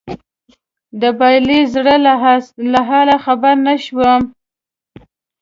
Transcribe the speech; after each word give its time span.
د 1.01 1.03
بايللي 1.19 1.59
زړه 1.73 1.95
له 2.73 2.79
حاله 2.89 3.15
خبر 3.25 3.53
نه 3.65 3.75
شوم 3.85 4.21